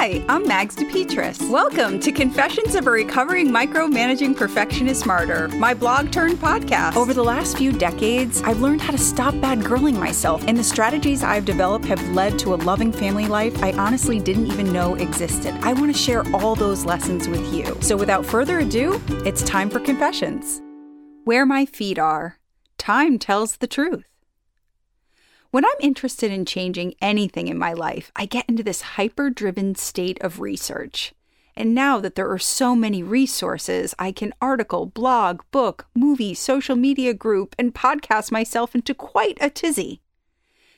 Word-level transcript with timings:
Hi, 0.00 0.24
I'm 0.30 0.48
Mags 0.48 0.76
DePetris. 0.76 1.50
Welcome 1.50 2.00
to 2.00 2.10
Confessions 2.10 2.74
of 2.74 2.86
a 2.86 2.90
Recovering 2.90 3.50
Micromanaging 3.50 4.34
Perfectionist 4.34 5.04
Martyr, 5.04 5.48
my 5.48 5.74
blog 5.74 6.10
turned 6.10 6.38
podcast. 6.38 6.96
Over 6.96 7.12
the 7.12 7.22
last 7.22 7.58
few 7.58 7.70
decades, 7.70 8.40
I've 8.40 8.62
learned 8.62 8.80
how 8.80 8.92
to 8.92 8.98
stop 8.98 9.38
bad 9.42 9.58
girling 9.58 9.98
myself, 9.98 10.42
and 10.46 10.56
the 10.56 10.64
strategies 10.64 11.22
I've 11.22 11.44
developed 11.44 11.84
have 11.84 12.02
led 12.14 12.38
to 12.38 12.54
a 12.54 12.56
loving 12.56 12.92
family 12.92 13.26
life 13.26 13.62
I 13.62 13.72
honestly 13.72 14.18
didn't 14.18 14.46
even 14.46 14.72
know 14.72 14.94
existed. 14.94 15.54
I 15.60 15.74
want 15.74 15.94
to 15.94 16.02
share 16.02 16.24
all 16.34 16.54
those 16.54 16.86
lessons 16.86 17.28
with 17.28 17.52
you. 17.52 17.76
So 17.82 17.94
without 17.94 18.24
further 18.24 18.60
ado, 18.60 18.98
it's 19.26 19.42
time 19.42 19.68
for 19.68 19.80
Confessions. 19.80 20.62
Where 21.24 21.44
my 21.44 21.66
feet 21.66 21.98
are. 21.98 22.38
Time 22.78 23.18
tells 23.18 23.58
the 23.58 23.66
truth. 23.66 24.09
When 25.50 25.64
I'm 25.64 25.70
interested 25.80 26.30
in 26.30 26.44
changing 26.44 26.94
anything 27.02 27.48
in 27.48 27.58
my 27.58 27.72
life, 27.72 28.12
I 28.14 28.24
get 28.24 28.48
into 28.48 28.62
this 28.62 28.82
hyper 28.82 29.30
driven 29.30 29.74
state 29.74 30.16
of 30.20 30.38
research. 30.38 31.12
And 31.56 31.74
now 31.74 31.98
that 31.98 32.14
there 32.14 32.30
are 32.30 32.38
so 32.38 32.76
many 32.76 33.02
resources, 33.02 33.92
I 33.98 34.12
can 34.12 34.32
article, 34.40 34.86
blog, 34.86 35.40
book, 35.50 35.88
movie, 35.92 36.34
social 36.34 36.76
media 36.76 37.12
group, 37.14 37.56
and 37.58 37.74
podcast 37.74 38.30
myself 38.30 38.76
into 38.76 38.94
quite 38.94 39.38
a 39.40 39.50
tizzy. 39.50 40.00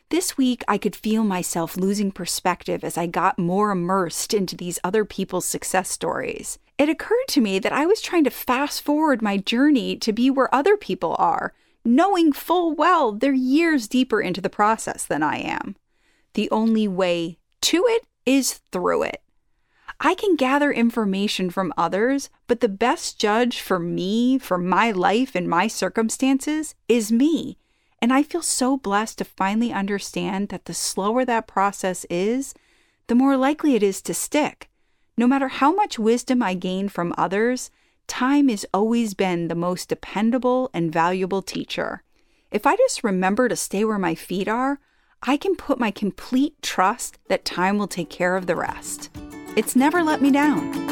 This 0.08 0.38
week, 0.38 0.64
I 0.66 0.78
could 0.78 0.96
feel 0.96 1.22
myself 1.22 1.76
losing 1.76 2.10
perspective 2.10 2.82
as 2.82 2.96
I 2.96 3.06
got 3.06 3.38
more 3.38 3.72
immersed 3.72 4.32
into 4.32 4.56
these 4.56 4.78
other 4.82 5.04
people's 5.04 5.44
success 5.44 5.90
stories. 5.90 6.58
It 6.78 6.88
occurred 6.88 7.28
to 7.28 7.42
me 7.42 7.58
that 7.58 7.74
I 7.74 7.84
was 7.84 8.00
trying 8.00 8.24
to 8.24 8.30
fast 8.30 8.80
forward 8.80 9.20
my 9.20 9.36
journey 9.36 9.96
to 9.96 10.14
be 10.14 10.30
where 10.30 10.54
other 10.54 10.78
people 10.78 11.14
are, 11.18 11.52
knowing 11.84 12.32
full 12.32 12.74
well 12.74 13.12
they're 13.12 13.32
years 13.32 13.88
deeper 13.88 14.20
into 14.20 14.40
the 14.40 14.50
process 14.50 15.04
than 15.04 15.22
I 15.22 15.38
am. 15.38 15.76
The 16.34 16.50
only 16.50 16.88
way 16.88 17.38
to 17.62 17.84
it 17.86 18.06
is 18.24 18.54
through 18.70 19.04
it. 19.04 19.22
I 20.00 20.14
can 20.14 20.34
gather 20.34 20.72
information 20.72 21.50
from 21.50 21.72
others, 21.76 22.28
but 22.48 22.60
the 22.60 22.68
best 22.68 23.20
judge 23.20 23.60
for 23.60 23.78
me, 23.78 24.38
for 24.38 24.58
my 24.58 24.90
life 24.90 25.34
and 25.34 25.48
my 25.48 25.68
circumstances, 25.68 26.74
is 26.88 27.12
me. 27.12 27.56
And 28.00 28.12
I 28.12 28.24
feel 28.24 28.42
so 28.42 28.76
blessed 28.76 29.18
to 29.18 29.24
finally 29.24 29.72
understand 29.72 30.48
that 30.48 30.64
the 30.64 30.74
slower 30.74 31.24
that 31.24 31.46
process 31.46 32.04
is, 32.10 32.52
the 33.06 33.14
more 33.14 33.36
likely 33.36 33.76
it 33.76 33.82
is 33.82 34.02
to 34.02 34.14
stick. 34.14 34.68
No 35.16 35.28
matter 35.28 35.48
how 35.48 35.72
much 35.72 36.00
wisdom 36.00 36.42
I 36.42 36.54
gain 36.54 36.88
from 36.88 37.14
others, 37.16 37.70
time 38.06 38.48
has 38.48 38.66
always 38.72 39.14
been 39.14 39.48
the 39.48 39.54
most 39.54 39.88
dependable 39.88 40.70
and 40.74 40.92
valuable 40.92 41.42
teacher. 41.42 42.02
If 42.50 42.66
I 42.66 42.76
just 42.76 43.02
remember 43.02 43.48
to 43.48 43.56
stay 43.56 43.84
where 43.84 43.98
my 43.98 44.14
feet 44.14 44.48
are, 44.48 44.78
I 45.22 45.36
can 45.36 45.56
put 45.56 45.78
my 45.78 45.90
complete 45.90 46.60
trust 46.62 47.18
that 47.28 47.44
time 47.44 47.78
will 47.78 47.88
take 47.88 48.10
care 48.10 48.36
of 48.36 48.46
the 48.46 48.56
rest. 48.56 49.10
It's 49.56 49.76
never 49.76 50.02
let 50.02 50.20
me 50.20 50.30
down. 50.30 50.91